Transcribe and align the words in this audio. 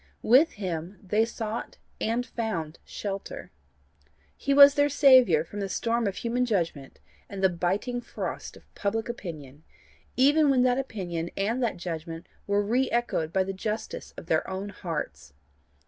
With 0.23 0.53
him 0.53 0.97
they 1.03 1.25
sought 1.25 1.77
and 2.01 2.25
found 2.25 2.79
shelter. 2.83 3.51
He 4.35 4.51
was 4.51 4.73
their 4.73 4.89
saviour 4.89 5.43
from 5.43 5.59
the 5.59 5.69
storm 5.69 6.07
of 6.07 6.15
human 6.15 6.43
judgment 6.43 6.99
and 7.29 7.43
the 7.43 7.49
biting 7.49 8.01
frost 8.01 8.57
of 8.57 8.63
public 8.73 9.09
opinion, 9.09 9.63
even 10.17 10.49
when 10.49 10.63
that 10.63 10.79
opinion 10.79 11.29
and 11.37 11.61
that 11.61 11.77
judgment 11.77 12.25
were 12.47 12.63
re 12.63 12.89
echoed 12.89 13.31
by 13.31 13.43
the 13.43 13.53
justice 13.53 14.11
of 14.17 14.25
their 14.25 14.49
own 14.49 14.69
hearts. 14.69 15.33